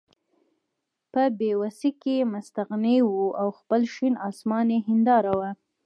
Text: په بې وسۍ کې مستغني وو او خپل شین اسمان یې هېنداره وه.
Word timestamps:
په 1.11 1.23
بې 1.37 1.51
وسۍ 1.61 1.91
کې 2.01 2.15
مستغني 2.33 2.97
وو 3.03 3.27
او 3.41 3.47
خپل 3.59 3.81
شین 3.93 4.13
اسمان 4.29 4.67
یې 4.73 4.79
هېنداره 4.87 5.31
وه. 5.39 5.49